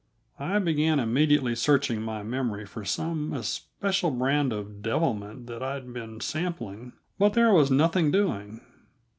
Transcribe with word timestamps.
I 0.39 0.57
began 0.57 0.99
immediately 0.99 1.53
searching 1.53 2.01
my 2.01 2.23
memory 2.23 2.65
for 2.65 2.83
some 2.83 3.33
especial 3.33 4.09
brand 4.09 4.51
of 4.51 4.81
devilment 4.81 5.45
that 5.45 5.61
I'd 5.61 5.93
been 5.93 6.19
sampling, 6.21 6.93
but 7.19 7.33
there 7.33 7.53
was 7.53 7.69
nothing 7.69 8.09
doing. 8.09 8.61